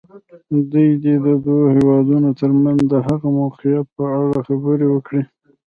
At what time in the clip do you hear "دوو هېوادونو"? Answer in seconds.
1.45-2.29